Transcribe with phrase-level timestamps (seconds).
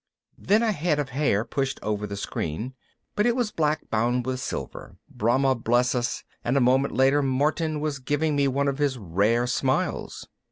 [0.47, 2.73] _Then a head of hair pushed over the screen.
[3.15, 7.79] But it was black bound with silver, Brahma bless us, and a moment later Martin
[7.79, 10.27] was giving me one of his rare smiles.